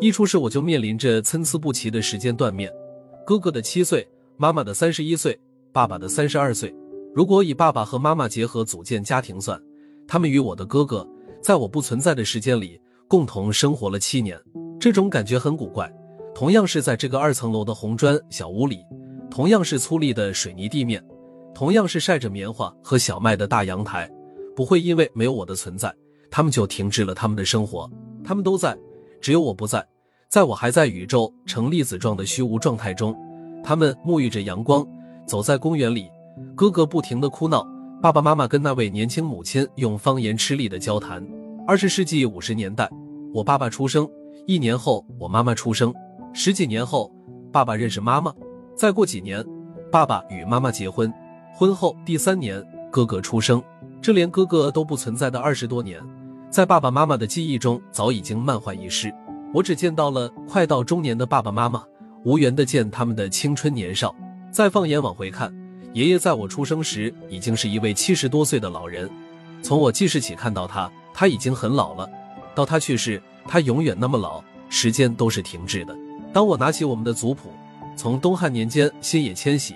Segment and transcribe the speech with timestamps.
[0.00, 2.70] 一出世我就面临着参差不齐的时间断面，
[3.26, 5.38] 哥哥的七岁，妈妈的三十一岁，
[5.72, 6.74] 爸爸的三十二岁。
[7.14, 9.58] 如果以爸爸和妈妈结合组建家庭算，
[10.06, 11.08] 他们与我的哥哥
[11.40, 12.78] 在我不存在的时间里
[13.08, 14.38] 共同生活了七年。
[14.78, 15.90] 这种感觉很古怪。
[16.34, 18.80] 同样是在这个二层楼的红砖小屋里，
[19.30, 21.02] 同样是粗粝的水泥地面，
[21.54, 24.10] 同样是晒着棉花和小麦的大阳台，
[24.54, 25.94] 不会因为没有我的存在，
[26.36, 27.88] 他们就停滞了他们的生活。
[28.24, 28.76] 他们都在，
[29.20, 29.86] 只有我不在。
[30.28, 33.14] 在我还在宇宙呈粒子状的虚无状态中，
[33.62, 34.84] 他们沐浴着阳光，
[35.28, 36.10] 走在公园里。
[36.56, 37.64] 哥哥不停的哭闹，
[38.02, 41.24] 爸爸妈妈跟那位年轻母亲用方言吃力的交谈。
[41.68, 42.90] 二十世纪五十年代，
[43.32, 44.08] 我爸爸出生，
[44.44, 45.94] 一年后我妈妈出生。
[46.32, 47.14] 十几年后，
[47.52, 48.34] 爸爸认识妈妈。
[48.74, 49.40] 再过几年，
[49.88, 51.14] 爸爸与妈妈结婚。
[51.54, 53.62] 婚后第三年，哥哥出生。
[54.02, 56.02] 这连哥哥都不存在的二十多年，
[56.54, 59.12] 在爸爸妈妈的记忆中早已经漫画一失。
[59.52, 61.82] 我只见到了快到中年的爸爸妈妈，
[62.22, 64.14] 无缘的见他们的青春年少。
[64.52, 65.52] 再放眼往回看，
[65.94, 69.10] 爷爷在我出生时已经是一位七十多岁的老人。
[69.64, 72.08] 从我记事起看到他，他已经很老了。
[72.54, 75.96] 到他去世，他永远那么老，时间都是停滞的。
[76.32, 77.50] 当我拿起我们的族谱，
[77.96, 79.74] 从东汉年间新野迁徙，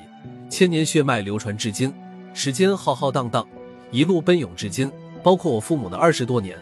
[0.48, 1.92] 千年血脉流传至今，
[2.32, 3.44] 时间浩浩荡荡，
[3.90, 4.88] 一路奔涌至今，
[5.24, 6.56] 包括我父母的二十多年，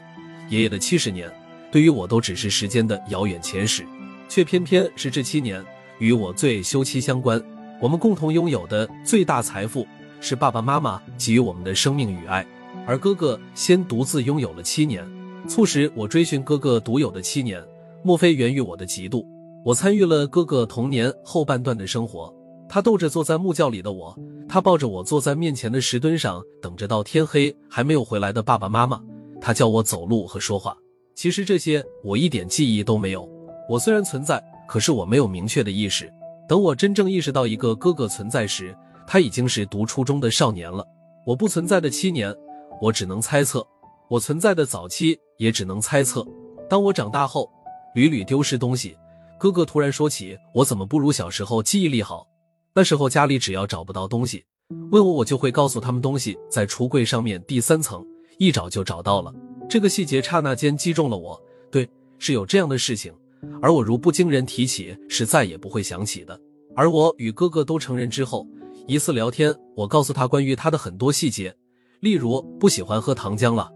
[0.48, 1.30] 爷爷的七十年，
[1.70, 3.84] 对于我都只是时间的遥远前史，
[4.28, 5.64] 却偏偏是这七年
[5.98, 7.42] 与我最休戚相关。
[7.80, 9.86] 我们共同拥有的最大财富
[10.20, 12.46] 是爸爸妈妈给予我们的生命与爱，
[12.86, 15.06] 而哥哥先独自拥有了七年，
[15.46, 17.62] 促使我追寻哥哥独有的七年，
[18.02, 19.26] 莫非源于我的嫉妒？
[19.64, 22.32] 我参与了哥哥童年后半段的生活，
[22.68, 24.16] 他逗着坐在木窖里的我，
[24.48, 29.02] 他抱着我坐在面前的石墩上等着到天黑还没有回来的爸爸妈妈，
[29.40, 30.76] 他教我走路和说话。
[31.14, 33.28] 其实这些我一点记忆都没有。
[33.68, 36.12] 我虽然存在，可是我没有明确的意识。
[36.48, 40.86] 等我真正意识到一个哥哥存在时，他已经是读初中的少年了。
[41.24, 42.34] 我不存在的七年，
[42.80, 43.60] 我只能猜测；
[44.08, 46.24] 我存在的早期，也只能猜测。
[46.68, 47.50] 当我长大后，
[47.94, 48.96] 屡屡丢失东西。
[49.38, 52.26] 哥哥突然说起我怎么不如小时候记忆力好。
[52.74, 54.44] 那时候家里只要找不到东西，
[54.90, 58.06] 问我我就会告诉他们东西在橱柜上面第三层，
[58.38, 59.34] 一找就找到了。
[59.68, 61.40] 这个细节刹那间击中了我。
[61.70, 61.88] 对，
[62.18, 63.12] 是有这样的事情，
[63.60, 66.38] 而我如不经人提起，是再也不会想起的。
[66.74, 68.46] 而我与哥哥都成人之后，
[68.86, 71.54] 一次聊天，我告诉他关于他的很多细节，
[72.00, 73.70] 例如不喜欢喝糖浆了，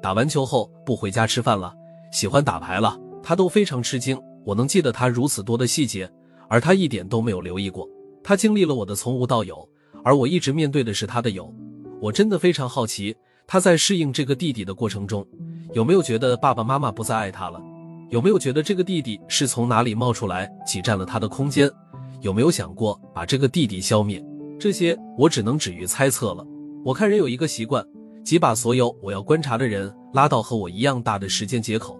[0.00, 1.74] 打完球后不回家吃饭了，
[2.12, 4.18] 喜欢打牌了，他都非常吃惊。
[4.44, 6.10] 我能记得他如此多的细节，
[6.48, 7.88] 而他一点都没有留意过。
[8.22, 9.68] 他经历了我的从无到有，
[10.02, 11.52] 而我一直面对的是他的有。
[12.00, 15.26] 我真的非常好奇，他在适应这个弟弟的过程中，
[15.72, 17.60] 有没有觉得爸爸妈妈不再爱他了？
[18.10, 21.70] 有没有觉得这个弟弟是从哪里冒出来，挤占了他的空间？
[22.20, 24.24] 有没有想过把这个弟弟消灭？
[24.58, 26.46] 这些我只能止于猜测了。
[26.84, 27.84] 我看人有一个习惯，
[28.24, 31.98] 即把所有我要观察的人拉到和我一样大的时间接口。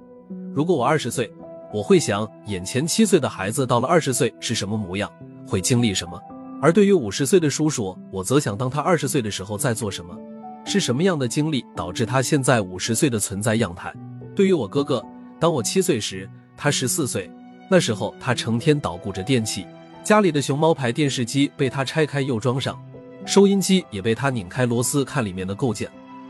[0.54, 1.30] 如果我二十岁。
[1.72, 5.10] 我会想，眼前七岁的孩子到了二十岁是什么模样，
[5.44, 6.16] 会经历什么？
[6.62, 10.16] 而对于五十岁的叔叔，我则想，当他二十岁的时候在做什么，
[10.64, 13.92] 是什么样的经历导致他现在五十岁的存在样态？
[14.34, 15.04] 对于我哥哥，
[15.38, 17.30] 当我七岁时，他十四岁，
[17.70, 19.66] 那时候他成天捣鼓着电器，
[20.02, 22.82] 家里的熊猫牌电视机被他拆开又装上，
[23.26, 25.88] 收音机也被他拧开螺丝看里面的构件。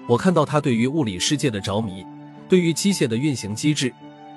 [0.08, 2.04] 我看到他对于物理世界的着迷，
[2.48, 3.92] 对于机械的运行机制。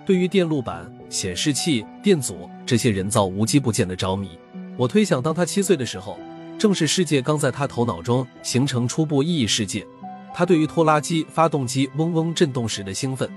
[0.05, 4.39] 对于电路板、显示器、电阻这些人造无机部件的着迷，
[4.77, 6.17] 我推想，当他七岁的时候，
[6.57, 9.85] 正是世界刚在他头脑中形成初步意义世界。
[10.33, 13.29] 他对于拖拉机发动机嗡嗡震动时的兴奋，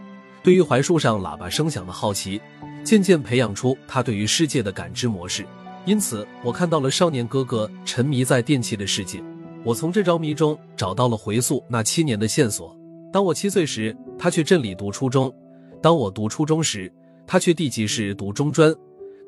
[0.43, 2.41] 对于槐树上喇叭声响的好奇，
[2.85, 5.47] 渐渐培养出他对于世界的感知模式。
[5.87, 9.23] 因此，我看到了少年哥哥沉迷在电器的世界。
[9.65, 12.75] 我从这着迷中找到了回溯那七年的线索。
[13.13, 15.35] 当我七岁时，他去镇里读初中。
[15.83, 16.91] 当我读初中时，
[17.27, 18.73] 他去地级市读中专；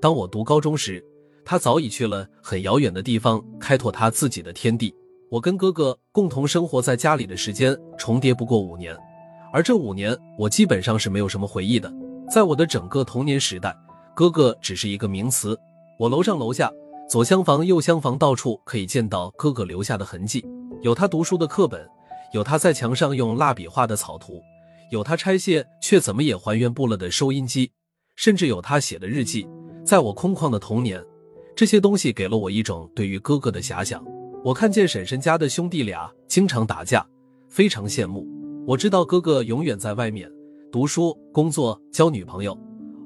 [0.01, 1.03] 当我读高中时，
[1.45, 4.95] 他早已去了很遥远的地方，开拓他自己的天地。
[5.31, 8.97] 我跟哥哥共同生活在家里的时间重叠不过五年，
[9.53, 11.93] 而这五年我基本上是没有什么回忆的。
[12.31, 13.75] 在我的整个童年时代，
[14.15, 15.59] 哥哥只是一个名词。
[15.99, 16.71] 我楼上楼下、
[17.09, 20.45] 左厢房、右厢房，到处可以见到哥哥留下的痕迹，
[20.83, 21.87] 有他读书的课本，
[22.33, 24.41] 有他在墙上用蜡笔画的草图。
[24.91, 27.73] 有他拆卸却怎么也还原不了的收音机，
[28.17, 29.49] 甚至有他写的日记。
[29.85, 31.03] 在我空旷的童年，
[31.55, 34.05] 这些东西给了我一种对于哥哥的遐想。
[34.45, 37.07] 我看见婶婶家的兄弟俩经常打架，
[37.49, 38.27] 非常羡慕。
[38.67, 40.31] 我知道哥哥永远在外面，
[40.71, 42.57] 读书、工作、交女朋友，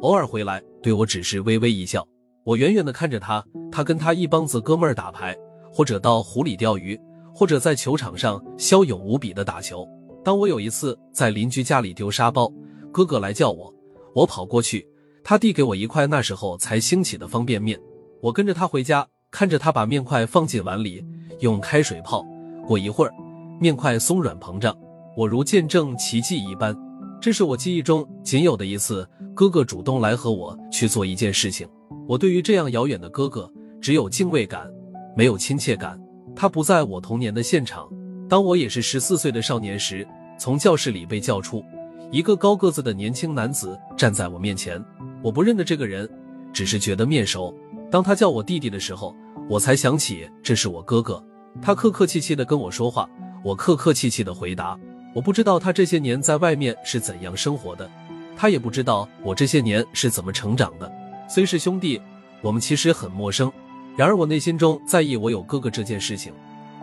[0.00, 2.06] 偶尔回来对我只是微微一笑。
[2.44, 5.36] 我远远的看着他，他跟他一帮子哥们儿打牌，
[5.72, 6.98] 或者到湖里钓鱼，
[7.34, 9.86] 或者在球场上骁勇无比的打球。
[10.24, 12.50] 当我有一次在邻居家里丢沙包，
[12.92, 13.74] 哥哥来叫我，
[14.14, 14.86] 我跑过去，
[15.24, 17.78] 他递给我一块那时候才兴起的方便面，
[18.26, 21.04] 我跟着他回家，看着他把面块放进碗里，
[21.38, 22.26] 用开水泡，
[22.66, 23.14] 过一会儿，
[23.60, 24.76] 面块松软膨胀，
[25.16, 26.76] 我如见证奇迹一般。
[27.20, 31.68] 这是我记忆中仅有的一次，哥哥主动来和我去做一件事情。
[32.08, 33.48] 我对于这样遥远的哥哥，
[33.80, 34.68] 只有敬畏感，
[35.16, 35.96] 没有亲切感。
[36.34, 37.88] 他不在我童年的现场。
[38.28, 40.04] 当我也是十四岁的少年时，
[40.36, 41.62] 从教室里被叫出。
[42.10, 44.84] 一个高个子的年轻男子站在我面前，
[45.22, 46.10] 我不认得这个人，
[46.52, 47.54] 只是觉得面熟。
[47.96, 49.16] 当他叫我弟弟的时候，
[49.48, 51.24] 我才想起这是我哥哥。
[51.62, 53.08] 他客客气气的跟我说话，
[53.42, 54.78] 我客客气气的回答。
[55.14, 57.90] 我不知道他这些年在外面是怎样生活的，
[58.36, 60.92] 他也不知道我这些年是怎么成长的。
[61.26, 61.98] 虽是兄弟，
[62.42, 63.50] 我们其实很陌生。
[63.96, 66.34] 然而我内心中在意我有哥哥这件事情。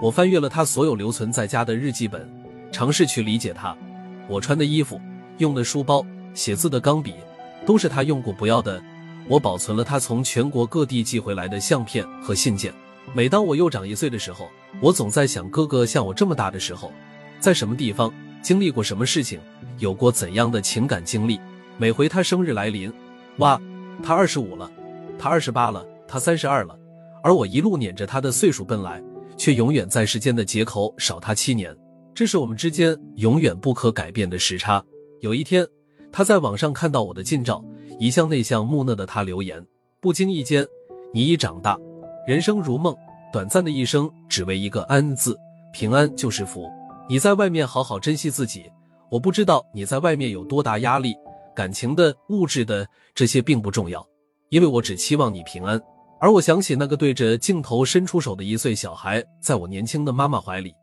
[0.02, 2.28] 我翻阅了他所有留存在家的日记本，
[2.72, 3.78] 尝试去理解他。
[4.28, 5.00] 我穿的衣服。
[5.38, 7.14] 用的书包、写字的钢笔，
[7.68, 8.82] 都是他用过不要的。
[9.28, 12.74] 我保存了他从全国各地寄回来的相片和信件。
[13.14, 14.50] 每当我又长一岁的时候，
[14.82, 16.92] 我总在想，哥哥像我这么大的时候，
[17.40, 19.40] 在什么地方经历过什么事情，
[19.80, 21.40] 有过怎样的情感经历。
[21.78, 22.92] 每回他生日来临，
[23.38, 23.60] 哇，
[24.02, 24.72] 他二十五了，
[25.18, 26.78] 他二十八了，他三十二了，
[27.24, 29.04] 而我一路撵着他的岁数奔来，
[29.38, 31.76] 却永远在时间的节口少他七年。
[32.14, 34.84] 这是我们之间永远不可改变的时差。
[35.22, 35.68] 有一天，
[36.12, 37.64] 他在网上看到我的近照，
[38.00, 39.66] 一向内向木讷的他留言，
[40.00, 40.66] 不经意间，
[41.14, 41.78] 你已长大，
[42.28, 42.96] 人生如梦，
[43.32, 45.38] 短暂的一生只为一个安字，
[45.72, 46.70] 平安就是福。
[47.10, 48.72] 你在外面好好珍惜自己。
[49.10, 51.14] 我不知道你在外面有多大压力，
[51.56, 54.04] 感情的、物质的这些并不重要，
[54.50, 55.80] 因为我只期望你平安。
[56.20, 60.74] 而我想起那个对着镜头伸出手的一岁小孩，在我年轻的妈妈怀里，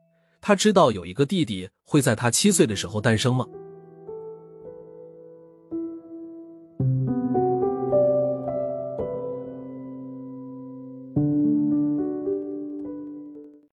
[0.41, 3.45] 他知道有一个弟弟会在他七岁的时候诞生吗？